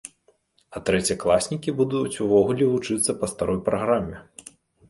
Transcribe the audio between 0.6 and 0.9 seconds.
А